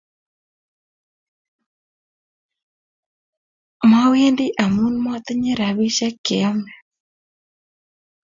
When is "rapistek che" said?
5.59-6.35